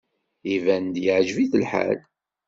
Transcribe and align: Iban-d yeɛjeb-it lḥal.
Iban-d 0.53 0.95
yeɛjeb-it 1.03 1.53
lḥal. 1.61 1.99